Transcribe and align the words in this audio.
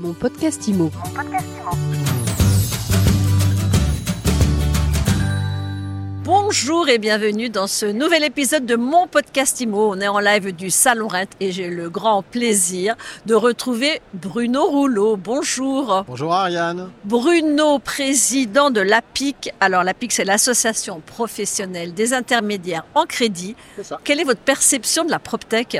Mon 0.00 0.14
podcast 0.14 0.66
IMO. 0.66 0.90
Bonjour 6.24 6.88
et 6.88 6.96
bienvenue 6.96 7.50
dans 7.50 7.66
ce 7.66 7.84
nouvel 7.84 8.24
épisode 8.24 8.64
de 8.64 8.76
mon 8.76 9.06
podcast 9.08 9.60
IMO. 9.60 9.90
On 9.90 10.00
est 10.00 10.08
en 10.08 10.18
live 10.18 10.56
du 10.56 10.70
Salon 10.70 11.06
Rent 11.06 11.26
et 11.40 11.52
j'ai 11.52 11.68
le 11.68 11.90
grand 11.90 12.22
plaisir 12.22 12.96
de 13.26 13.34
retrouver 13.34 14.00
Bruno 14.14 14.64
Rouleau. 14.64 15.18
Bonjour. 15.18 16.04
Bonjour 16.08 16.32
Ariane. 16.32 16.90
Bruno, 17.04 17.78
président 17.78 18.70
de 18.70 18.80
l'APIC. 18.80 19.52
Alors 19.60 19.84
l'APIC, 19.84 20.12
c'est 20.12 20.24
l'association 20.24 21.02
professionnelle 21.04 21.92
des 21.92 22.14
intermédiaires 22.14 22.86
en 22.94 23.04
crédit. 23.04 23.54
Quelle 24.04 24.20
est 24.20 24.24
votre 24.24 24.40
perception 24.40 25.04
de 25.04 25.10
la 25.10 25.18
PropTech? 25.18 25.76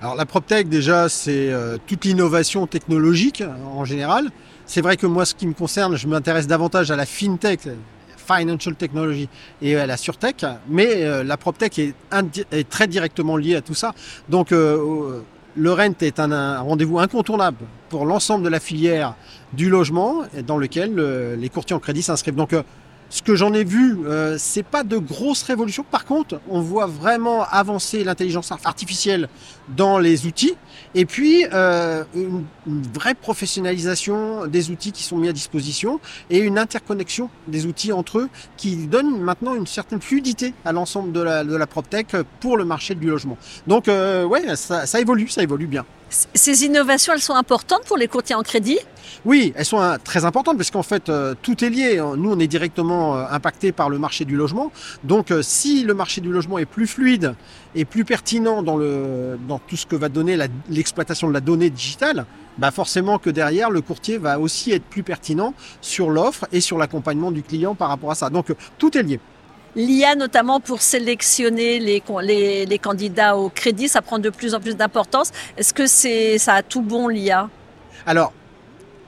Alors 0.00 0.14
la 0.16 0.26
PropTech 0.26 0.68
déjà, 0.68 1.08
c'est 1.08 1.50
euh, 1.50 1.78
toute 1.86 2.04
l'innovation 2.04 2.66
technologique 2.66 3.42
en 3.74 3.84
général. 3.84 4.30
C'est 4.66 4.80
vrai 4.80 4.96
que 4.96 5.06
moi, 5.06 5.24
ce 5.24 5.34
qui 5.34 5.46
me 5.46 5.52
concerne, 5.52 5.96
je 5.96 6.08
m'intéresse 6.08 6.46
davantage 6.46 6.90
à 6.90 6.96
la 6.96 7.06
FinTech, 7.06 7.68
Financial 8.24 8.74
Technology 8.74 9.28
et 9.62 9.76
à 9.76 9.86
la 9.86 9.96
SurTech, 9.96 10.44
mais 10.68 11.04
euh, 11.04 11.22
la 11.22 11.36
PropTech 11.36 11.78
est, 11.78 11.94
est, 12.52 12.68
très 12.68 12.86
directement 12.86 13.36
liée 13.36 13.56
à 13.56 13.60
tout 13.60 13.74
ça. 13.74 13.94
Donc 14.28 14.52
euh, 14.52 15.20
le 15.56 15.72
Rent 15.72 15.94
est 16.00 16.18
un, 16.18 16.58
rendez-vous 16.60 16.98
incontournable 16.98 17.58
pour 17.88 18.06
l'ensemble 18.06 18.44
de 18.44 18.48
la 18.48 18.60
filière 18.60 19.14
du 19.52 19.68
logement 19.68 20.22
dans 20.46 20.58
lequel 20.58 20.98
euh, 20.98 21.36
les 21.36 21.48
courtiers 21.48 21.76
en 21.76 21.80
crédit 21.80 22.02
s'inscrivent. 22.02 22.34
Ce 23.10 23.22
que 23.22 23.36
j'en 23.36 23.52
ai 23.52 23.64
vu, 23.64 23.98
euh, 24.06 24.36
c'est 24.38 24.62
pas 24.62 24.82
de 24.82 24.96
grosses 24.96 25.42
révolutions. 25.42 25.84
Par 25.88 26.04
contre, 26.04 26.40
on 26.48 26.60
voit 26.60 26.86
vraiment 26.86 27.44
avancer 27.44 28.02
l'intelligence 28.02 28.50
artificielle 28.64 29.28
dans 29.76 29.98
les 29.98 30.26
outils, 30.26 30.56
et 30.94 31.04
puis 31.04 31.46
euh, 31.52 32.04
une, 32.14 32.44
vraie 32.92 33.14
professionnalisation 33.14 34.46
des 34.46 34.70
outils 34.70 34.92
qui 34.92 35.02
sont 35.02 35.16
mis 35.16 35.28
à 35.28 35.32
disposition 35.32 36.00
et 36.30 36.38
une 36.38 36.58
interconnexion 36.58 37.30
des 37.46 37.66
outils 37.66 37.92
entre 37.92 38.18
eux 38.18 38.28
qui 38.56 38.76
donne 38.86 39.20
maintenant 39.20 39.54
une 39.54 39.66
certaine 39.66 40.00
fluidité 40.00 40.54
à 40.64 40.72
l'ensemble 40.72 41.12
de 41.12 41.20
la, 41.20 41.44
de 41.44 41.56
la 41.56 41.66
PropTech 41.66 42.16
pour 42.40 42.56
le 42.56 42.64
marché 42.64 42.94
du 42.94 43.08
logement. 43.08 43.38
Donc, 43.66 43.88
euh, 43.88 44.24
ouais, 44.24 44.56
ça, 44.56 44.86
ça 44.86 45.00
évolue, 45.00 45.28
ça 45.28 45.42
évolue 45.42 45.66
bien. 45.66 45.84
Ces 46.34 46.64
innovations, 46.64 47.12
elles 47.12 47.20
sont 47.20 47.34
importantes 47.34 47.84
pour 47.86 47.96
les 47.96 48.08
courtiers 48.08 48.36
en 48.36 48.42
crédit? 48.42 48.78
Oui, 49.24 49.52
elles 49.56 49.64
sont 49.64 49.80
euh, 49.80 49.96
très 50.02 50.24
importantes 50.24 50.56
parce 50.56 50.70
qu'en 50.70 50.82
fait, 50.82 51.08
euh, 51.08 51.34
tout 51.42 51.64
est 51.64 51.70
lié. 51.70 52.02
Nous, 52.16 52.30
on 52.30 52.38
est 52.38 52.46
directement 52.46 53.16
euh, 53.16 53.24
impacté 53.30 53.72
par 53.72 53.90
le 53.90 53.98
marché 53.98 54.24
du 54.24 54.36
logement. 54.36 54.70
Donc, 55.02 55.32
si 55.42 55.82
le 55.82 55.94
marché 55.94 56.20
du 56.20 56.30
logement 56.30 56.58
est 56.58 56.66
plus 56.66 56.86
fluide 56.86 57.34
et 57.74 57.84
plus 57.84 58.04
pertinent 58.04 58.62
dans, 58.62 58.78
dans 58.78 59.58
tout 59.58 59.76
ce 59.76 59.86
que 59.86 59.96
va 59.96 60.08
donner 60.08 60.38
l'exploitation 60.68 61.28
de 61.28 61.32
la 61.32 61.40
donnée 61.40 61.70
digitale, 61.70 62.26
bah 62.58 62.70
forcément 62.70 63.18
que 63.18 63.30
derrière, 63.30 63.70
le 63.70 63.80
courtier 63.80 64.18
va 64.18 64.38
aussi 64.38 64.70
être 64.70 64.84
plus 64.84 65.02
pertinent 65.02 65.54
sur 65.80 66.10
l'offre 66.10 66.46
et 66.52 66.60
sur 66.60 66.78
l'accompagnement 66.78 67.32
du 67.32 67.42
client 67.42 67.74
par 67.74 67.88
rapport 67.88 68.12
à 68.12 68.14
ça. 68.14 68.30
Donc, 68.30 68.54
tout 68.78 68.96
est 68.96 69.02
lié. 69.02 69.18
L'IA, 69.76 70.14
notamment 70.14 70.60
pour 70.60 70.82
sélectionner 70.82 71.80
les, 71.80 72.02
les, 72.22 72.66
les, 72.66 72.78
candidats 72.78 73.36
au 73.36 73.48
crédit, 73.48 73.88
ça 73.88 74.02
prend 74.02 74.18
de 74.18 74.30
plus 74.30 74.54
en 74.54 74.60
plus 74.60 74.76
d'importance. 74.76 75.32
Est-ce 75.56 75.74
que 75.74 75.86
c'est 75.86 76.38
ça 76.38 76.54
a 76.54 76.62
tout 76.62 76.80
bon 76.82 77.08
l'IA 77.08 77.48
Alors, 78.06 78.32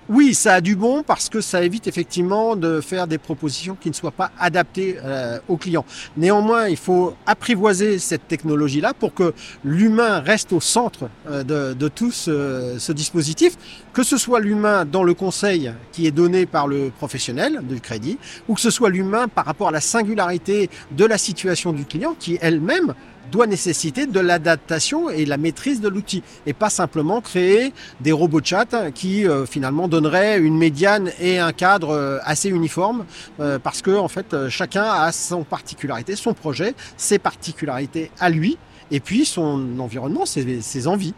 oui, 0.09 0.35
ça 0.35 0.55
a 0.55 0.61
du 0.61 0.77
bon 0.77 1.03
parce 1.03 1.29
que 1.29 1.41
ça 1.41 1.63
évite 1.63 1.89
effectivement 1.89 2.55
de 2.55 2.81
faire 2.81 3.07
des 3.07 3.19
propositions 3.19 3.77
qui 3.81 3.89
ne 3.89 3.95
soient 3.95 4.13
pas 4.13 4.31
adaptées 4.39 4.99
euh, 5.05 5.39
aux 5.49 5.57
clients. 5.57 5.85
Néanmoins, 6.17 6.69
il 6.69 6.77
faut 6.77 7.15
apprivoiser 7.27 7.99
cette 7.99 8.29
technologie-là 8.29 8.95
pour 8.95 9.15
que 9.15 9.35
l'humain 9.65 10.21
reste 10.21 10.53
au 10.53 10.61
centre 10.61 11.09
euh, 11.29 11.75
de, 11.75 11.89
tout 11.89 12.13
ce, 12.13 12.77
ce, 12.79 12.93
dispositif, 12.93 13.57
que 13.93 14.05
ce 14.05 14.17
soit 14.17 14.41
l'humain 14.41 14.85
dans 14.85 15.03
le 15.03 15.15
conseil 15.15 15.73
qui 15.91 16.07
est 16.07 16.13
donné 16.13 16.47
par 16.47 16.69
le 16.69 16.91
professionnel 16.97 17.61
du 17.69 17.81
crédit, 17.81 18.19
ou 18.49 18.55
que 18.55 18.61
ce 18.61 18.71
soit 18.71 18.91
l'humain 18.91 19.27
par 19.27 19.45
rapport 19.45 19.69
à 19.69 19.73
la 19.73 19.81
singularité 19.81 20.71
de 20.93 21.05
la 21.05 21.19
situation 21.19 21.73
du 21.73 21.85
client 21.85 22.15
qui 22.19 22.39
elle-même 22.41 22.95
doit 23.31 23.47
nécessiter 23.47 24.07
de 24.07 24.21
l'adaptation 24.21 25.11
et 25.11 25.25
la 25.25 25.37
maîtrise 25.37 25.81
de 25.81 25.89
l'outil 25.89 26.23
et 26.47 26.53
pas 26.53 26.71
simplement 26.71 27.21
créer 27.21 27.73
des 28.01 28.13
robots 28.13 28.41
chat 28.43 28.91
qui 28.93 29.27
euh, 29.27 29.47
finalement 29.47 29.89
donneraient 29.89 30.39
une 30.39 30.57
médiane 30.57 31.11
et 31.21 31.39
un 31.39 31.53
cadre 31.53 31.91
euh, 31.91 32.19
assez 32.25 32.49
uniforme 32.49 33.05
euh, 33.41 33.59
parce 33.59 33.83
que 33.83 33.91
en 33.91 34.09
fait 34.09 34.49
chacun 34.49 34.85
a 34.85 35.13
son 35.13 35.45
particularité, 35.45 36.17
son 36.17 36.35
projet, 36.35 36.75
ses 36.97 37.19
particularités 37.19 38.11
à 38.19 38.31
lui 38.31 38.59
et 38.91 39.01
puis 39.01 39.25
son 39.25 39.79
environnement, 39.81 40.27
ses 40.27 40.87
envies. 40.87 41.15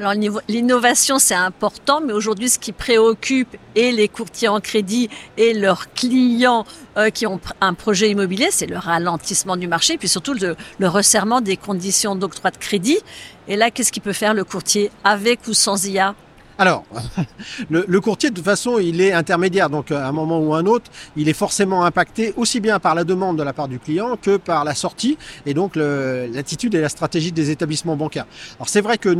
Alors 0.00 0.12
l'innovation 0.48 1.18
c'est 1.18 1.34
important, 1.34 2.00
mais 2.00 2.12
aujourd'hui 2.12 2.48
ce 2.48 2.58
qui 2.58 2.72
préoccupe 2.72 3.56
et 3.74 3.92
les 3.92 4.08
courtiers 4.08 4.48
en 4.48 4.60
crédit 4.60 5.08
et 5.36 5.54
leurs 5.54 5.92
clients 5.92 6.64
euh, 6.96 7.10
qui 7.10 7.26
ont 7.26 7.40
un 7.60 7.74
projet 7.74 8.10
immobilier, 8.10 8.48
c'est 8.50 8.66
le 8.66 8.78
ralentissement 8.78 9.56
du 9.56 9.68
marché, 9.68 9.98
puis 9.98 10.08
surtout 10.08 10.34
le, 10.34 10.56
resserrement 10.88 11.40
des 11.40 11.56
conditions 11.56 12.16
d'octroi 12.16 12.50
de 12.50 12.56
crédit. 12.56 12.98
Et 13.48 13.56
là, 13.56 13.70
qu'est-ce 13.70 13.92
qu'il 13.92 14.02
peut 14.02 14.12
faire 14.12 14.34
le 14.34 14.44
courtier 14.44 14.90
avec 15.04 15.46
ou 15.46 15.54
sans 15.54 15.86
IA 15.86 16.14
alors, 16.58 16.84
le, 17.70 18.00
courtier, 18.00 18.30
de 18.30 18.34
toute 18.34 18.44
façon, 18.44 18.78
il 18.78 19.02
est 19.02 19.12
intermédiaire. 19.12 19.68
Donc, 19.68 19.90
à 19.90 20.08
un 20.08 20.12
moment 20.12 20.40
ou 20.40 20.54
à 20.54 20.58
un 20.60 20.64
autre, 20.66 20.90
il 21.14 21.28
est 21.28 21.34
forcément 21.34 21.84
impacté 21.84 22.32
aussi 22.38 22.60
bien 22.60 22.78
par 22.78 22.94
la 22.94 23.04
demande 23.04 23.36
de 23.36 23.42
la 23.42 23.52
part 23.52 23.68
du 23.68 23.78
client 23.78 24.16
que 24.16 24.38
par 24.38 24.64
la 24.64 24.74
sortie 24.74 25.18
et 25.44 25.52
donc 25.52 25.76
l'attitude 25.76 26.74
et 26.74 26.80
la 26.80 26.88
stratégie 26.88 27.30
des 27.30 27.50
établissements 27.50 27.96
bancaires. 27.96 28.26
Alors, 28.58 28.70
c'est 28.70 28.80
vrai 28.80 28.96
que 28.96 29.14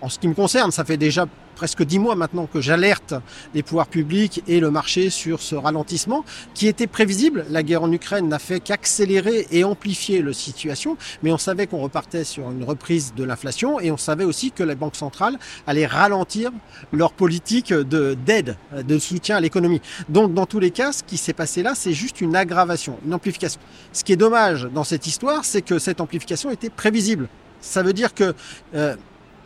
en 0.00 0.08
ce 0.08 0.18
qui 0.18 0.28
me 0.28 0.34
concerne, 0.34 0.70
ça 0.70 0.84
fait 0.84 0.96
déjà 0.96 1.26
presque 1.58 1.82
dix 1.82 1.98
mois 1.98 2.14
maintenant 2.14 2.46
que 2.46 2.60
j'alerte 2.60 3.14
les 3.52 3.64
pouvoirs 3.64 3.88
publics 3.88 4.44
et 4.46 4.60
le 4.60 4.70
marché 4.70 5.10
sur 5.10 5.42
ce 5.42 5.56
ralentissement 5.56 6.24
qui 6.54 6.68
était 6.68 6.86
prévisible. 6.86 7.44
La 7.50 7.64
guerre 7.64 7.82
en 7.82 7.90
Ukraine 7.90 8.28
n'a 8.28 8.38
fait 8.38 8.60
qu'accélérer 8.60 9.48
et 9.50 9.64
amplifier 9.64 10.22
la 10.22 10.32
situation, 10.32 10.96
mais 11.24 11.32
on 11.32 11.38
savait 11.38 11.66
qu'on 11.66 11.80
repartait 11.80 12.22
sur 12.22 12.48
une 12.48 12.62
reprise 12.62 13.12
de 13.16 13.24
l'inflation 13.24 13.80
et 13.80 13.90
on 13.90 13.96
savait 13.96 14.22
aussi 14.22 14.52
que 14.52 14.62
les 14.62 14.76
banques 14.76 14.94
centrales 14.94 15.36
allaient 15.66 15.86
ralentir 15.86 16.52
leur 16.92 17.12
politique 17.12 17.72
d'aide, 17.72 18.56
de, 18.76 18.82
de 18.82 18.98
soutien 19.00 19.36
à 19.36 19.40
l'économie. 19.40 19.80
Donc 20.08 20.34
dans 20.34 20.46
tous 20.46 20.60
les 20.60 20.70
cas, 20.70 20.92
ce 20.92 21.02
qui 21.02 21.16
s'est 21.16 21.32
passé 21.32 21.64
là, 21.64 21.72
c'est 21.74 21.92
juste 21.92 22.20
une 22.20 22.36
aggravation, 22.36 22.98
une 23.04 23.14
amplification. 23.14 23.60
Ce 23.92 24.04
qui 24.04 24.12
est 24.12 24.16
dommage 24.16 24.68
dans 24.72 24.84
cette 24.84 25.08
histoire, 25.08 25.44
c'est 25.44 25.62
que 25.62 25.80
cette 25.80 26.00
amplification 26.00 26.52
était 26.52 26.70
prévisible. 26.70 27.28
Ça 27.60 27.82
veut 27.82 27.92
dire 27.92 28.14
que 28.14 28.32
euh, 28.76 28.94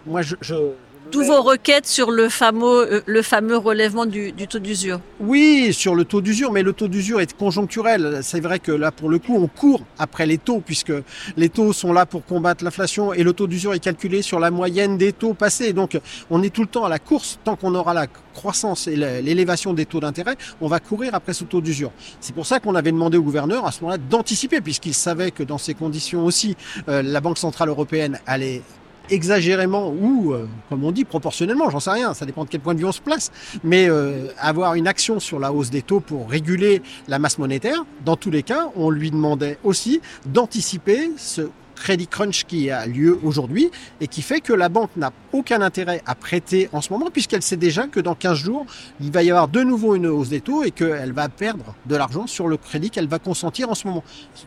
moi, 0.06 0.22
je, 0.22 0.36
je 0.40 0.54
tous 1.12 1.24
vos 1.24 1.42
requêtes 1.42 1.86
sur 1.86 2.10
le 2.10 2.30
fameux, 2.30 2.90
euh, 2.90 3.00
le 3.04 3.20
fameux 3.20 3.58
relèvement 3.58 4.06
du, 4.06 4.32
du 4.32 4.48
taux 4.48 4.60
d'usure 4.60 4.98
Oui, 5.20 5.74
sur 5.74 5.94
le 5.94 6.06
taux 6.06 6.22
d'usure, 6.22 6.52
mais 6.52 6.62
le 6.62 6.72
taux 6.72 6.88
d'usure 6.88 7.20
est 7.20 7.36
conjoncturel. 7.36 8.20
C'est 8.22 8.40
vrai 8.40 8.58
que 8.60 8.72
là, 8.72 8.90
pour 8.92 9.10
le 9.10 9.18
coup, 9.18 9.36
on 9.36 9.46
court 9.46 9.82
après 9.98 10.24
les 10.24 10.38
taux, 10.38 10.62
puisque 10.64 10.92
les 11.36 11.50
taux 11.50 11.74
sont 11.74 11.92
là 11.92 12.06
pour 12.06 12.24
combattre 12.24 12.64
l'inflation 12.64 13.12
et 13.12 13.24
le 13.24 13.34
taux 13.34 13.46
d'usure 13.46 13.74
est 13.74 13.78
calculé 13.78 14.22
sur 14.22 14.40
la 14.40 14.50
moyenne 14.50 14.96
des 14.96 15.12
taux 15.12 15.34
passés. 15.34 15.74
Donc, 15.74 16.00
on 16.30 16.42
est 16.42 16.48
tout 16.48 16.62
le 16.62 16.68
temps 16.68 16.84
à 16.84 16.88
la 16.88 16.98
course. 16.98 17.38
Tant 17.44 17.56
qu'on 17.56 17.74
aura 17.74 17.92
la 17.92 18.06
croissance 18.06 18.86
et 18.86 18.96
l'élévation 18.96 19.74
des 19.74 19.84
taux 19.84 20.00
d'intérêt, 20.00 20.36
on 20.62 20.66
va 20.66 20.80
courir 20.80 21.14
après 21.14 21.34
ce 21.34 21.44
taux 21.44 21.60
d'usure. 21.60 21.92
C'est 22.20 22.34
pour 22.34 22.46
ça 22.46 22.58
qu'on 22.58 22.74
avait 22.74 22.92
demandé 22.92 23.18
au 23.18 23.22
gouverneur 23.22 23.66
à 23.66 23.72
ce 23.72 23.82
moment-là 23.82 23.98
d'anticiper, 23.98 24.62
puisqu'il 24.62 24.94
savait 24.94 25.30
que 25.30 25.42
dans 25.42 25.58
ces 25.58 25.74
conditions 25.74 26.24
aussi, 26.24 26.56
euh, 26.88 27.02
la 27.02 27.20
Banque 27.20 27.36
Centrale 27.36 27.68
Européenne 27.68 28.18
allait 28.26 28.62
exagérément 29.10 29.90
ou, 29.90 30.32
euh, 30.32 30.46
comme 30.68 30.84
on 30.84 30.92
dit, 30.92 31.04
proportionnellement, 31.04 31.70
j'en 31.70 31.80
sais 31.80 31.90
rien, 31.90 32.14
ça 32.14 32.26
dépend 32.26 32.44
de 32.44 32.48
quel 32.48 32.60
point 32.60 32.74
de 32.74 32.78
vue 32.78 32.84
on 32.84 32.92
se 32.92 33.00
place, 33.00 33.30
mais 33.64 33.88
euh, 33.88 34.28
avoir 34.38 34.74
une 34.74 34.86
action 34.86 35.20
sur 35.20 35.38
la 35.38 35.52
hausse 35.52 35.70
des 35.70 35.82
taux 35.82 36.00
pour 36.00 36.28
réguler 36.30 36.82
la 37.08 37.18
masse 37.18 37.38
monétaire, 37.38 37.84
dans 38.04 38.16
tous 38.16 38.30
les 38.30 38.42
cas, 38.42 38.68
on 38.76 38.90
lui 38.90 39.10
demandait 39.10 39.58
aussi 39.64 40.00
d'anticiper 40.26 41.10
ce 41.16 41.48
crédit 41.74 42.06
crunch 42.06 42.44
qui 42.44 42.70
a 42.70 42.86
lieu 42.86 43.18
aujourd'hui 43.22 43.70
et 44.00 44.08
qui 44.08 44.22
fait 44.22 44.40
que 44.40 44.52
la 44.52 44.68
banque 44.68 44.90
n'a 44.96 45.12
aucun 45.32 45.60
intérêt 45.60 46.02
à 46.06 46.14
prêter 46.14 46.68
en 46.72 46.80
ce 46.80 46.92
moment 46.92 47.10
puisqu'elle 47.12 47.42
sait 47.42 47.56
déjà 47.56 47.86
que 47.86 48.00
dans 48.00 48.14
15 48.14 48.38
jours, 48.38 48.66
il 49.00 49.10
va 49.10 49.22
y 49.22 49.30
avoir 49.30 49.48
de 49.48 49.62
nouveau 49.62 49.94
une 49.94 50.06
hausse 50.06 50.28
des 50.28 50.40
taux 50.40 50.62
et 50.64 50.70
qu'elle 50.70 51.12
va 51.12 51.28
perdre 51.28 51.74
de 51.86 51.96
l'argent 51.96 52.26
sur 52.26 52.48
le 52.48 52.56
crédit 52.56 52.90
qu'elle 52.90 53.08
va 53.08 53.18
consentir 53.18 53.70
en 53.70 53.74
ce 53.74 53.86
moment. 53.86 54.04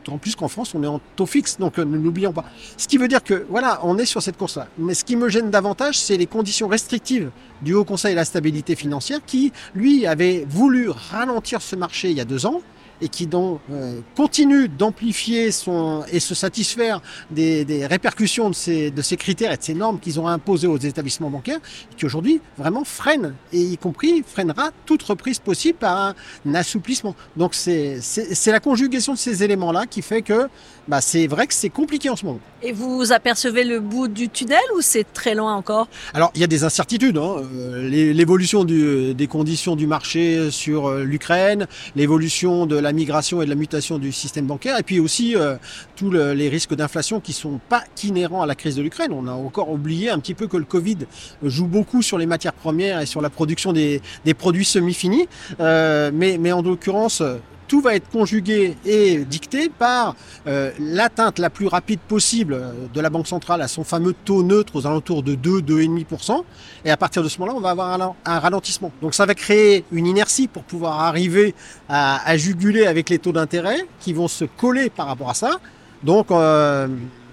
En 0.07 0.17
plus 0.17 0.35
qu'en 0.35 0.47
France, 0.47 0.73
on 0.75 0.83
est 0.83 0.87
en 0.87 1.01
taux 1.15 1.25
fixe, 1.25 1.57
donc 1.57 1.79
euh, 1.79 1.85
ne 1.85 1.97
l'oublions 1.97 2.33
pas. 2.33 2.45
Ce 2.77 2.87
qui 2.87 2.97
veut 2.97 3.07
dire 3.07 3.23
que, 3.23 3.45
voilà, 3.49 3.79
on 3.83 3.97
est 3.97 4.05
sur 4.05 4.21
cette 4.21 4.37
course-là. 4.37 4.67
Mais 4.77 4.93
ce 4.93 5.03
qui 5.03 5.15
me 5.15 5.29
gêne 5.29 5.49
davantage, 5.49 5.97
c'est 5.99 6.17
les 6.17 6.27
conditions 6.27 6.67
restrictives 6.67 7.31
du 7.61 7.73
Haut 7.73 7.85
Conseil 7.85 8.11
de 8.11 8.17
la 8.17 8.25
stabilité 8.25 8.75
financière 8.75 9.19
qui, 9.25 9.51
lui, 9.73 10.05
avait 10.05 10.45
voulu 10.47 10.89
ralentir 10.89 11.61
ce 11.61 11.75
marché 11.75 12.11
il 12.11 12.17
y 12.17 12.21
a 12.21 12.25
deux 12.25 12.45
ans 12.45 12.61
et 13.01 13.09
qui 13.09 13.27
donc 13.27 13.59
euh, 13.71 13.99
continue 14.15 14.67
d'amplifier 14.67 15.51
son 15.51 16.03
et 16.11 16.19
se 16.19 16.35
satisfaire 16.35 17.01
des, 17.31 17.65
des 17.65 17.85
répercussions 17.85 18.49
de 18.49 18.55
ces, 18.55 18.91
de 18.91 19.01
ces 19.01 19.17
critères 19.17 19.51
et 19.51 19.57
de 19.57 19.63
ces 19.63 19.73
normes 19.73 19.99
qu'ils 19.99 20.19
ont 20.19 20.27
imposés 20.27 20.67
aux 20.67 20.77
établissements 20.77 21.29
bancaires, 21.29 21.59
qui 21.97 22.05
aujourd'hui 22.05 22.41
vraiment 22.57 22.83
freine, 22.83 23.33
et 23.51 23.61
y 23.61 23.77
compris 23.77 24.23
freinera 24.25 24.71
toute 24.85 25.03
reprise 25.03 25.39
possible 25.39 25.77
par 25.77 26.13
un 26.45 26.53
assouplissement. 26.53 27.15
Donc 27.37 27.53
c'est 27.53 27.99
la 28.47 28.59
conjugaison 28.59 29.13
de 29.13 29.17
ces 29.17 29.43
éléments-là 29.43 29.85
qui 29.87 30.01
fait 30.01 30.21
que 30.21 30.47
bah, 30.87 31.01
c'est 31.01 31.27
vrai 31.27 31.47
que 31.47 31.53
c'est 31.53 31.69
compliqué 31.69 32.09
en 32.09 32.15
ce 32.15 32.25
moment. 32.25 32.39
Et 32.61 32.71
vous 32.71 33.11
apercevez 33.11 33.63
le 33.63 33.79
bout 33.79 34.07
du 34.07 34.29
tunnel 34.29 34.59
ou 34.77 34.81
c'est 34.81 35.05
très 35.13 35.35
loin 35.35 35.55
encore? 35.55 35.87
Alors 36.13 36.31
il 36.35 36.41
y 36.41 36.43
a 36.43 36.47
des 36.47 36.63
incertitudes. 36.63 37.17
Hein. 37.17 37.37
Euh, 37.53 37.87
l'évolution 37.89 38.63
des 38.63 39.27
conditions 39.27 39.75
du 39.75 39.87
marché 39.87 40.51
sur 40.51 40.87
euh, 40.87 41.03
l'Ukraine, 41.03 41.67
l'évolution 41.95 42.65
de 42.65 42.75
la 42.85 42.93
migration 42.93 43.41
et 43.41 43.45
de 43.45 43.49
la 43.49 43.55
mutation 43.55 43.97
du 43.97 44.11
système 44.11 44.45
bancaire, 44.45 44.79
et 44.79 44.83
puis 44.83 44.99
aussi 44.99 45.35
euh, 45.35 45.55
tous 45.95 46.11
les 46.11 46.49
risques 46.49 46.75
d'inflation 46.75 47.19
qui 47.19 47.33
sont 47.33 47.59
pas 47.69 47.83
inhérents 48.03 48.41
à 48.41 48.45
la 48.45 48.55
crise 48.55 48.75
de 48.75 48.81
l'Ukraine. 48.81 49.11
On 49.11 49.27
a 49.27 49.31
encore 49.31 49.69
oublié 49.69 50.09
un 50.09 50.19
petit 50.19 50.33
peu 50.33 50.47
que 50.47 50.57
le 50.57 50.65
Covid 50.65 50.99
joue 51.43 51.67
beaucoup 51.67 52.01
sur 52.01 52.17
les 52.17 52.25
matières 52.25 52.53
premières 52.53 53.01
et 53.01 53.05
sur 53.05 53.21
la 53.21 53.29
production 53.29 53.73
des, 53.73 54.01
produits 54.37 54.65
semi-finis. 54.65 55.27
mais, 55.59 56.37
mais 56.39 56.51
en 56.51 56.61
l'occurrence, 56.61 57.21
tout 57.67 57.81
va 57.81 57.95
être 57.95 58.09
conjugué 58.09 58.77
et 58.85 59.25
dicté 59.25 59.69
par 59.69 60.15
euh, 60.47 60.71
l'atteinte 60.79 61.39
la 61.39 61.49
plus 61.49 61.67
rapide 61.67 61.99
possible 61.99 62.61
de 62.93 63.01
la 63.01 63.09
Banque 63.09 63.27
centrale 63.27 63.61
à 63.61 63.67
son 63.67 63.83
fameux 63.83 64.13
taux 64.13 64.43
neutre 64.43 64.75
aux 64.75 64.87
alentours 64.87 65.23
de 65.23 65.35
2, 65.35 65.61
2,5%. 65.61 66.43
Et 66.83 66.91
à 66.91 66.97
partir 66.97 67.23
de 67.23 67.29
ce 67.29 67.39
moment-là, 67.39 67.57
on 67.57 67.61
va 67.61 67.71
avoir 67.71 68.15
un, 68.25 68.39
ralentissement. 68.39 68.91
Donc 69.01 69.13
ça 69.13 69.25
va 69.25 69.33
créer 69.33 69.85
une 69.91 70.05
inertie 70.05 70.47
pour 70.47 70.63
pouvoir 70.63 71.01
arriver 71.01 71.55
à, 71.89 72.37
juguler 72.37 72.85
avec 72.85 73.09
les 73.09 73.19
taux 73.19 73.31
d'intérêt 73.31 73.87
qui 73.99 74.13
vont 74.13 74.27
se 74.27 74.45
coller 74.45 74.89
par 74.89 75.07
rapport 75.07 75.29
à 75.29 75.33
ça. 75.33 75.59
Donc 76.03 76.31
euh, 76.31 76.87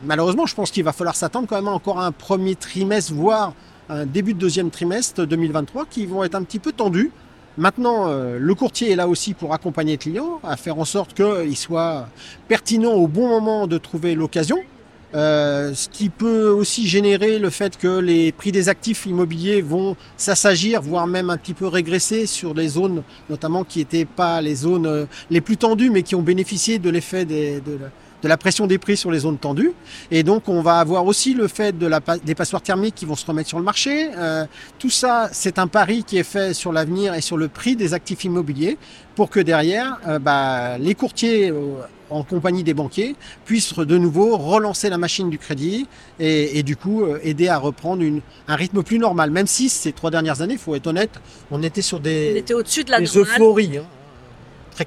malheureusement, 0.05 0.47
je 0.47 0.55
pense 0.55 0.71
qu'il 0.71 0.85
va 0.85 0.93
falloir 0.93 1.17
s'attendre 1.17 1.47
quand 1.49 1.57
même 1.57 1.69
encore 1.69 2.01
à 2.01 2.07
un 2.07 2.13
premier 2.13 2.55
trimestre, 2.55 3.13
voire 3.13 3.55
un 3.89 4.07
début 4.07 4.35
de 4.35 4.39
deuxième 4.39 4.71
trimestre 4.71 5.27
2023 5.27 5.87
qui 5.87 6.07
vont 6.07 6.25
être 6.25 6.35
un 6.35 6.45
petit 6.45 6.59
peu 6.59 6.73
tendus 6.73 7.11
Maintenant, 7.59 8.09
euh, 8.09 8.39
le 8.39 8.55
courtier 8.55 8.93
est 8.93 8.97
là 8.97 9.09
aussi 9.09 9.35
pour 9.35 9.53
accompagner 9.53 9.93
le 9.93 9.99
client, 9.99 10.41
à 10.43 10.57
faire 10.57 10.79
en 10.79 10.87
sorte 10.87 11.13
qu'il 11.13 11.57
soit 11.57 12.09
pertinent 12.49 12.93
au 12.93 13.07
bon 13.07 13.29
moment 13.29 13.67
de 13.67 13.77
trouver 13.77 14.15
l'occasion. 14.15 14.59
Euh, 15.15 15.75
ce 15.75 15.91
qui 15.91 16.09
peut 16.09 16.49
aussi 16.49 16.87
générer 16.89 17.39
le 17.39 17.51
fait 17.51 17.77
que 17.77 17.99
les 17.99 18.33
prix 18.33 18.51
des 18.51 18.71
actifs 18.71 19.05
immobiliers 19.05 19.61
vont 19.61 19.95
s'assagir, 20.17 20.81
voire 20.81 21.07
même 21.07 21.29
un 21.29 21.37
petit 21.37 21.53
peu 21.53 21.67
régresser 21.67 22.25
sur 22.25 22.55
des 22.55 22.69
zones, 22.69 23.03
notamment 23.29 23.63
qui 23.63 23.81
n'étaient 23.81 24.07
pas 24.07 24.41
les 24.41 24.55
zones 24.55 24.87
euh, 24.87 25.05
les 25.29 25.43
plus 25.43 25.59
tendues, 25.59 25.91
mais 25.91 26.03
qui 26.03 26.15
ont 26.15 26.23
bénéficié 26.23 26.79
de 26.79 26.89
l'effet 26.89 27.27
de, 27.27 27.61
de 28.23 28.29
la 28.29 28.37
pression 28.37 28.67
des 28.67 28.79
prix 28.79 28.97
sur 28.97 29.11
les 29.11 29.21
zones 29.21 29.39
tendues. 29.39 29.73
Et 30.11 30.23
donc, 30.23 30.49
on 30.49 30.63
va 30.63 30.79
avoir 30.79 31.07
aussi 31.07 31.35
le 31.35 31.49
fait 31.49 31.77
de 31.77 31.87
la, 31.87 32.01
des 32.25 32.35
passoires 32.35 32.63
thermiques 32.63 32.95
qui 32.95 33.05
vont 33.05 33.17
se 33.17 33.27
remettre 33.27 33.49
sur 33.49 33.59
le 33.59 33.65
marché. 33.65 34.11
Euh, 34.17 34.47
tout 34.79 34.91
ça, 34.91 35.29
c'est 35.33 35.59
un 35.59 35.67
pari 35.67 36.05
qui 36.05 36.19
est 36.19 36.23
fait 36.23 36.55
sur 36.55 36.73
l'avenir 36.73 37.15
et 37.15 37.21
sur 37.21 37.37
le 37.37 37.49
prix 37.49 37.77
des 37.77 37.95
actifs 37.95 38.25
immobiliers 38.25 38.79
pour 39.17 39.29
que 39.29 39.41
derrière, 39.41 39.99
euh, 40.07 40.19
bah, 40.19 40.79
les 40.79 40.95
courtiers 40.95 41.51
euh, 41.51 41.75
en 42.11 42.23
compagnie 42.23 42.63
des 42.63 42.75
banquiers 42.75 43.17
puissent 43.45 43.75
de 43.75 43.99
nouveau 43.99 44.37
relancer 44.37 44.89
la 44.89 44.99
machine 44.99 45.31
du 45.31 45.39
crédit 45.39 45.87
et, 46.21 46.59
et 46.59 46.63
du 46.63 46.77
coup 46.77 47.07
aider 47.23 47.49
à 47.49 47.57
reprendre 47.57 48.03
une, 48.03 48.21
un 48.49 48.55
rythme 48.55 48.83
plus 48.83 48.99
normal. 48.99 49.31
Même 49.31 49.47
si 49.47 49.71
ces 49.71 49.93
trois 49.93 50.11
dernières 50.11 50.43
années, 50.43 50.55
il 50.55 50.61
faut 50.61 50.75
être 50.75 50.87
honnête, 50.87 51.21
on 51.51 51.63
était 51.63 51.81
sur 51.81 52.01
des, 52.01 52.33
on 52.35 52.39
était 52.39 52.55
au-dessus 52.55 52.85
de 52.85 52.91
la 52.91 53.01
des 53.01 53.17
euphories. 53.17 53.79
Hein. 53.79 53.85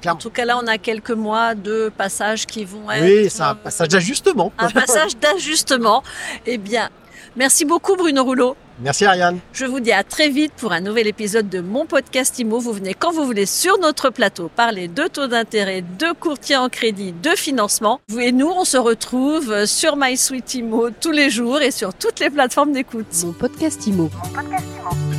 En 0.06 0.16
tout 0.16 0.30
cas, 0.30 0.44
là, 0.44 0.58
on 0.62 0.66
a 0.66 0.78
quelques 0.78 1.10
mois 1.10 1.54
de 1.54 1.90
passages 1.96 2.46
qui 2.46 2.64
vont 2.64 2.90
être. 2.90 3.04
Oui, 3.04 3.30
c'est 3.30 3.42
un 3.42 3.54
passage 3.54 3.88
d'ajustement. 3.88 4.52
Un 4.58 4.70
passage 4.70 5.16
d'ajustement. 5.20 6.02
Eh 6.44 6.58
bien, 6.58 6.90
merci 7.36 7.64
beaucoup, 7.64 7.96
Bruno 7.96 8.24
Rouleau. 8.24 8.56
Merci 8.78 9.06
Ariane. 9.06 9.38
Je 9.54 9.64
vous 9.64 9.80
dis 9.80 9.92
à 9.92 10.04
très 10.04 10.28
vite 10.28 10.52
pour 10.58 10.72
un 10.72 10.80
nouvel 10.80 11.06
épisode 11.06 11.48
de 11.48 11.60
mon 11.60 11.86
podcast 11.86 12.38
IMO. 12.38 12.58
Vous 12.58 12.72
venez 12.74 12.92
quand 12.92 13.10
vous 13.10 13.24
voulez 13.24 13.46
sur 13.46 13.78
notre 13.78 14.10
plateau 14.10 14.50
parler 14.54 14.86
de 14.88 15.04
taux 15.04 15.28
d'intérêt, 15.28 15.82
de 15.98 16.12
courtier 16.12 16.56
en 16.56 16.68
crédit, 16.68 17.12
de 17.12 17.30
financement. 17.30 18.00
Vous 18.08 18.20
et 18.20 18.32
nous, 18.32 18.50
on 18.50 18.64
se 18.66 18.76
retrouve 18.76 19.64
sur 19.64 19.96
MySuite 19.96 20.54
IMO 20.54 20.90
tous 20.90 21.12
les 21.12 21.30
jours 21.30 21.60
et 21.62 21.70
sur 21.70 21.94
toutes 21.94 22.20
les 22.20 22.28
plateformes 22.28 22.72
d'écoute. 22.72 23.06
Mon 23.24 23.32
podcast 23.32 23.86
IMO. 23.86 24.10
Mon 24.22 24.28
podcast 24.30 24.66
IMO. 24.78 25.15